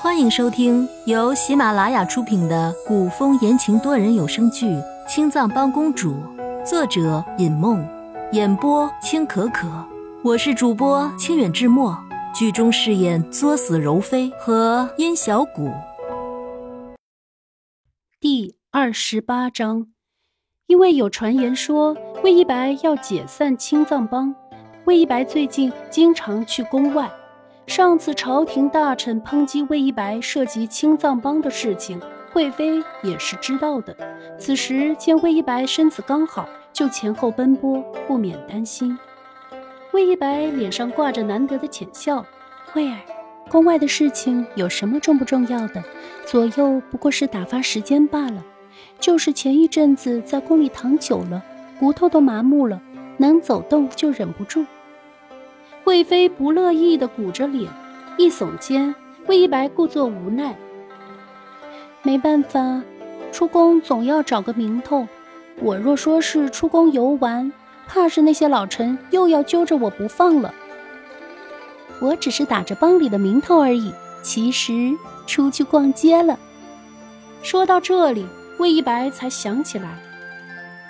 [0.00, 4.66] 欢迎收听由喜马拉雅出品的古风言情多人有声剧
[5.08, 6.12] 《青藏帮公主》，
[6.64, 7.84] 作者尹梦，
[8.30, 9.66] 演播青可可。
[10.22, 11.98] 我是主播清远志墨，
[12.32, 15.68] 剧中饰演作死柔妃和殷小谷。
[18.20, 19.88] 第二十八章，
[20.68, 24.32] 因为有传言说魏一白要解散青藏帮，
[24.84, 27.10] 魏一白最近经常去宫外。
[27.68, 32.00] 上次朝廷大臣抨击魏一白涉及青藏帮的事情，
[32.32, 33.94] 惠妃也是知道的。
[34.38, 38.98] 此时见魏一白身子刚好，就前后奔波，不免担心。
[39.92, 42.24] 魏一白脸上挂着难得的浅笑
[42.72, 42.96] ：“惠儿，
[43.50, 45.84] 宫外的事情有什么重不重要的？
[46.24, 48.42] 左右不过是打发时间罢了。
[48.98, 51.44] 就是前一阵子在宫里躺久了，
[51.78, 52.80] 骨头都麻木了，
[53.18, 54.64] 能走动就忍不住。”
[55.88, 57.66] 惠妃不乐意的鼓着脸，
[58.18, 58.94] 一耸肩。
[59.26, 60.54] 魏一白故作无奈
[62.04, 62.82] ：“没办法，
[63.32, 65.08] 出宫总要找个名头。
[65.62, 67.50] 我若说是出宫游玩，
[67.86, 70.52] 怕是那些老臣又要揪着我不放了。
[72.02, 73.90] 我只是打着帮里的名头而已，
[74.20, 74.94] 其实
[75.26, 76.38] 出去逛街了。”
[77.42, 78.26] 说到这里，
[78.58, 79.88] 魏一白才想起来：“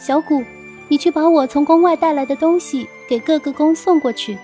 [0.00, 0.42] 小谷，
[0.88, 4.36] 你去把我从宫外带来的东西给各个宫送过去。”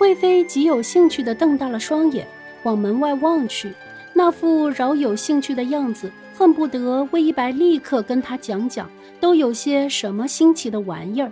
[0.00, 2.26] 惠妃极有兴趣地瞪大了双眼，
[2.62, 3.70] 往门外望去，
[4.14, 8.88] 那副饶有兴趣的样子，恨不得魏一白立刻跟他讲讲，
[9.20, 11.30] 都有些什么新奇的玩意儿。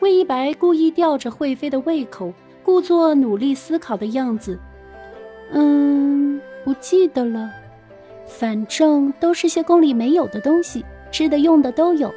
[0.00, 2.32] 魏一白故意吊着惠妃的胃口，
[2.64, 4.58] 故作努力思考的样子。
[5.52, 7.48] 嗯，不记得了，
[8.26, 12.12] 反正都是些宫里没有的东西，吃的用的都有。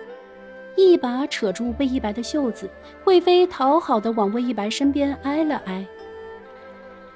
[0.80, 2.70] 一把扯住魏一白的袖子，
[3.04, 5.86] 惠妃讨好的往魏一白身边挨了挨。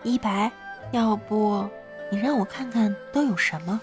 [0.04, 0.52] 一白，
[0.92, 1.66] 要不
[2.12, 3.80] 你让我看看都有什么？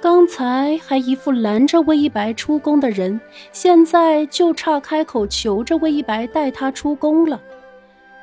[0.00, 7.40] 刚才还一副拦着魏一白出宫的人，现在就差开口求着魏一白带他出宫了。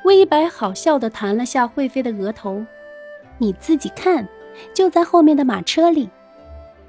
[0.04, 2.64] 魏一白好笑的弹了下惠妃的额头
[3.36, 4.26] ：“你自己看，
[4.72, 6.08] 就在后面的马车里。”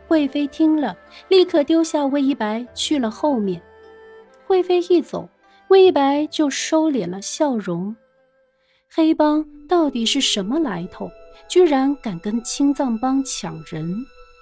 [0.07, 0.95] 惠妃听了，
[1.27, 3.61] 立刻丢下魏一白去了后面。
[4.45, 5.27] 惠妃一走，
[5.67, 7.93] 魏一白就收敛了笑容。
[8.89, 11.11] 黑帮到底是什么来头？
[11.49, 13.93] 居然敢跟青藏帮抢人？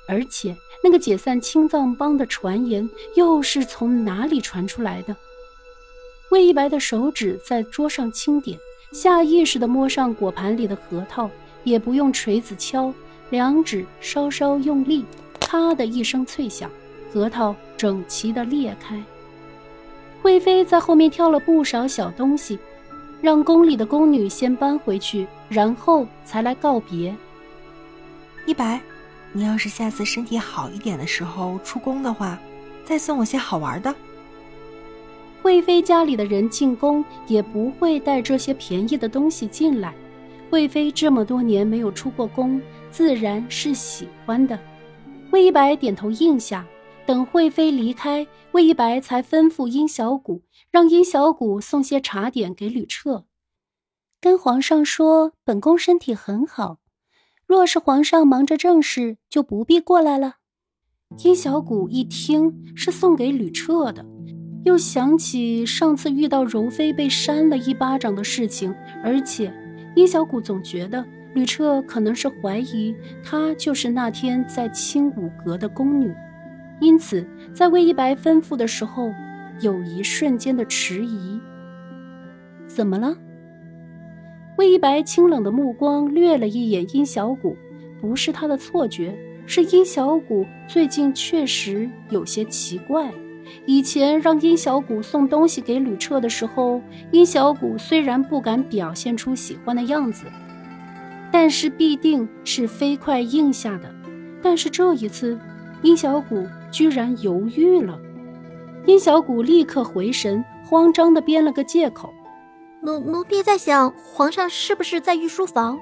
[0.08, 5.16] 而且那个解散青藏帮的传言又是从哪里传出来的？
[6.30, 8.56] 魏一白的手指在桌上轻点，
[8.92, 11.28] 下意识地摸上果盘里的核桃，
[11.64, 12.94] 也不用锤子敲，
[13.32, 15.03] 两指稍稍用力。
[15.46, 16.70] 啪的一声脆响，
[17.14, 19.02] 核桃整齐的裂开。
[20.22, 22.58] 贵妃在后面挑了不少小东西，
[23.22, 27.16] 让宫里的宫女先搬回去，然后才来告别。
[28.48, 28.82] 一白，
[29.32, 32.40] 你要是下次身体好一点的时候出宫的话，
[32.84, 33.94] 再送我些好玩的。
[35.44, 39.94] 贵妃家里的人进宫也不会带这些便宜的东西进来。
[40.50, 44.58] 贵妃这么多年没有出过宫，自然是喜欢的。
[45.35, 46.66] 魏一白点头应下，
[47.06, 53.25] 等惠妃离开，魏一白才吩咐殷小谷，让殷小谷送些茶点给吕彻，
[54.22, 56.78] 跟皇上说本宫身体很好，
[57.46, 60.35] 若是皇上忙着正事，就不必过来了。
[61.22, 64.06] 殷小谷一听是送给吕彻的，
[64.63, 68.73] 又想起上次遇到柔妃被扇了一巴掌的事情，
[69.03, 69.53] 而且
[69.97, 71.06] 殷小谷总觉得。
[71.35, 76.12] 吕彻可能是怀疑她就是那天在青武阁的宫女，
[76.79, 79.12] 因此在魏一白吩咐的时候，
[79.59, 81.40] 有一瞬间的迟疑。
[82.66, 83.16] 怎么了？
[84.57, 87.57] 魏一白清冷的目光掠了一眼殷小谷，
[88.00, 89.13] 不是他的错觉，
[89.46, 93.12] 是殷小谷最近确实有些奇怪。
[93.66, 96.81] 以前让殷小谷送东西给吕彻的时候，
[97.12, 100.25] 殷小谷虽然不敢表现出喜欢的样子。
[101.38, 103.93] 但是必定是飞快应下的，
[104.41, 105.37] 但是这一次，
[105.82, 107.99] 殷小谷居然犹豫了。
[108.85, 112.14] 殷小谷立刻回神，慌张地编了个借口
[112.82, 115.78] ：“奴奴婢在想，皇上是不是在御书房？”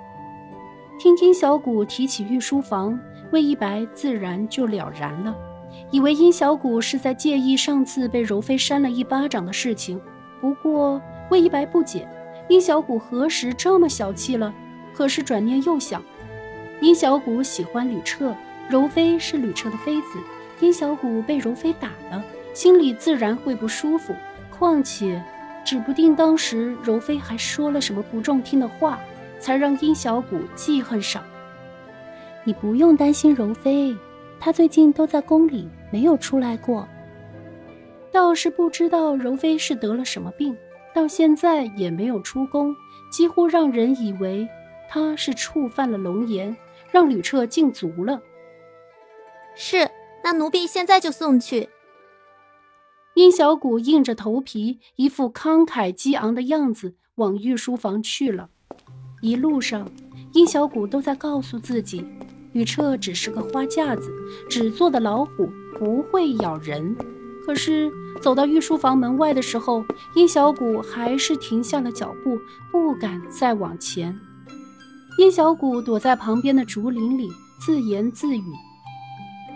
[0.98, 3.00] 听殷小谷提起御书房，
[3.32, 5.36] 魏一白自然就了然了，
[5.92, 10.02] 以为殷小谷是在介意上次被柔妃扇了一巴掌的事情。
[10.42, 11.00] 不过
[11.30, 12.10] 魏一白不解，
[12.50, 14.52] 殷小谷何时这么小气了？
[14.94, 16.04] 可是转念又想，
[16.80, 18.36] 殷小谷喜欢吕彻，
[18.70, 20.20] 柔妃是吕彻的妃子，
[20.60, 22.24] 殷小谷被柔妃打了，
[22.54, 24.14] 心里自然会不舒服。
[24.52, 25.22] 况且，
[25.66, 29.00] 指不定当时柔妃还说了什么不中听的话，
[29.40, 31.24] 才让殷小谷记恨上。
[32.44, 33.96] 你不用担心柔妃，
[34.40, 36.88] 她最近都在宫里，没有出来过。
[38.12, 40.56] 倒是不知道柔妃是得了什么病，
[40.94, 42.76] 到现在也没有出宫，
[43.12, 44.48] 几乎让人以为
[44.94, 46.56] 她是触犯了龙颜，
[46.92, 48.22] 让吕彻禁足了。
[49.56, 49.90] 是，
[50.24, 51.70] 那奴婢现在就送去。
[53.16, 58.52] 殷小谷硬着头皮，一副慷慨激昂的样子，往御书房去了。
[59.24, 59.90] 一路上，
[60.32, 62.06] 殷小谷都在告诉自己，
[62.52, 64.12] 吕彻只是个花架子，
[64.48, 65.50] 纸做的老虎
[65.80, 66.96] 不会咬人。
[67.44, 67.92] 可是
[68.22, 72.40] 走到御书房门外的时候，殷小谷还是停下了脚步，
[72.72, 74.16] 不敢再往前。
[75.18, 77.30] 殷小谷躲在旁边的竹林里，
[77.60, 78.44] 自言自语：“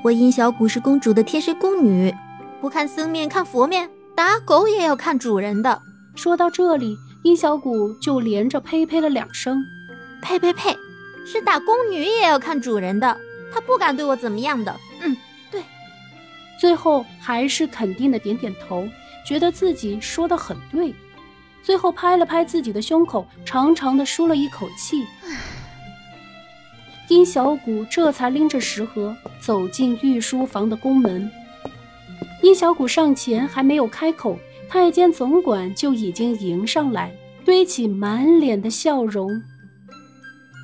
[0.03, 2.13] 我殷小谷是公主的贴身宫女。”
[2.61, 5.81] 不看僧面看佛面，打狗也要看主人的。
[6.15, 9.63] 说到这里，殷小谷就连着呸呸了两声。
[10.21, 10.75] 呸呸呸！
[11.25, 13.17] 是打宫女也要看主人的，
[13.51, 14.75] 他不敢对我怎么样的。
[15.01, 15.17] 嗯，
[15.51, 15.61] 对。
[16.59, 18.87] 最后还是肯定的点点头，
[19.25, 20.93] 觉得自己说的很对。
[21.67, 25.05] 最后拍了拍自己的胸口，长长的舒了一口气。
[27.09, 31.29] 殷小谷这才拎着食盒走进御书房的宫门。
[32.41, 37.11] 殷小谷上前还没有开口，太监总管就已经迎上来，
[37.43, 39.29] 堆起满脸的笑容。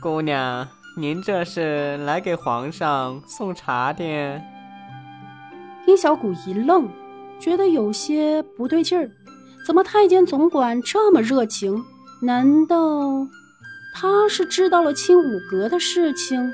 [0.01, 0.65] 姑娘，
[0.97, 4.41] 您这是来给皇上送茶的？
[5.85, 6.87] 殷小谷一愣，
[7.41, 9.11] 觉得有些不对劲儿，
[9.65, 11.85] 怎么太监总管这么热情？
[12.21, 13.27] 难道
[13.93, 16.53] 他是知道了清武阁的事情？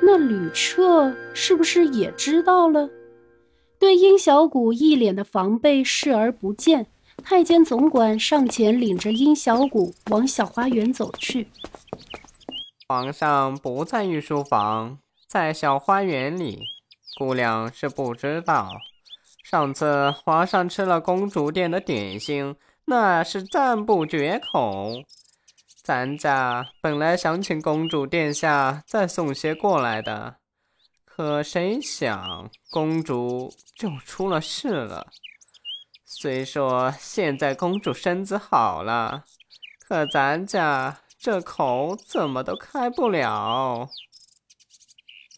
[0.00, 2.88] 那吕彻是不是也知道了？
[3.78, 6.86] 对殷小谷一脸的防备视而不见，
[7.22, 11.48] 太监总管上前领着殷小谷往小花园走去。
[12.88, 16.60] 皇上不在御书房，在小花园里。
[17.18, 18.70] 姑娘是不知道，
[19.48, 22.56] 上次皇上吃了公主殿的点心，
[22.86, 24.90] 那是赞不绝口。
[25.84, 30.38] 咱家本来想请公主殿下再送些过来的。
[31.04, 35.06] 可谁想，公主就出了事了。
[36.04, 39.22] 虽说现在公主身子好了，
[39.86, 43.88] 可咱家这口怎么都开不了。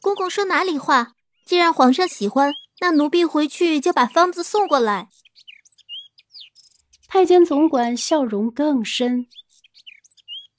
[0.01, 1.09] 公公说哪里话？
[1.45, 5.09] 既然皇上喜欢，那奴婢回去就把方子送过来。
[7.09, 9.27] 太监总管笑容更深。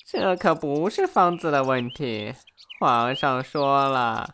[0.05, 2.33] 这可不是方子的问题，
[2.79, 4.33] 皇上说了。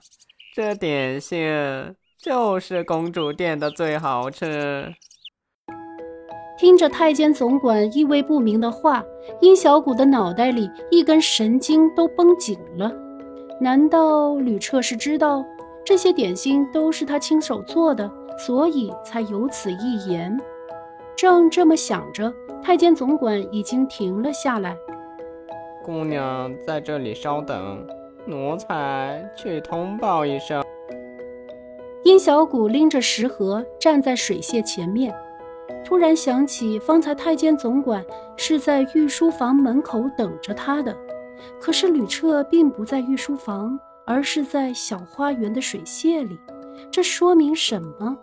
[0.55, 4.93] 这点心就是公主殿的最好吃。
[6.57, 9.03] 听着太监总管意味不明的话，
[9.41, 12.89] 殷小谷的脑袋里一根神经都绷紧了。
[13.59, 15.43] 难道吕彻是知道
[15.85, 20.37] 这些点心都是他亲手做的，所以才有此一言？
[21.15, 24.75] 正这么想着，太监总管已经停了下来。
[25.83, 27.85] 姑娘在这里稍等。
[28.27, 30.63] 奴才去通报一声。
[32.03, 35.13] 殷小谷拎着食盒站在水榭前面，
[35.83, 38.03] 突然想起方才太监总管
[38.35, 40.97] 是在御书房门口等着他的，
[41.61, 46.38] 可是吕彻并不在御书房，而是在小花园的水榭里，
[46.92, 48.18] 这说明什么？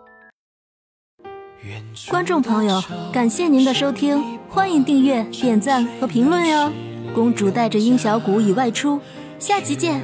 [2.09, 6.71] 观众朋友，感谢您的收听，欢迎订阅、点赞和评论哟！
[7.13, 8.99] 公主带着鹰小谷已外出。
[9.39, 10.01] 下集见。